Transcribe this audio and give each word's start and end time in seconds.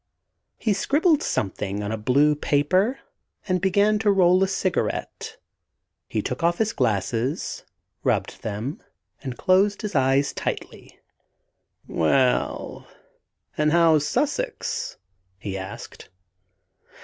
He 0.57 0.73
scribbled 0.73 1.21
something 1.21 1.83
on 1.83 1.91
a 1.91 1.95
blue 1.95 2.33
paper 2.33 2.97
and 3.47 3.61
began 3.61 3.99
to 3.99 4.09
roll 4.11 4.43
a 4.43 4.47
cigarette. 4.47 5.37
He 6.07 6.23
took 6.23 6.41
off 6.41 6.57
his 6.57 6.73
glasses, 6.73 7.65
rubbed 8.03 8.41
them, 8.41 8.81
and 9.21 9.37
closed 9.37 9.83
his 9.83 9.93
eyes 9.93 10.33
tightly. 10.33 10.99
"Well, 11.87 12.87
and 13.55 13.71
how's 13.71 14.07
Sussex?" 14.07 14.97
he 15.37 15.55
asked. 15.55 16.09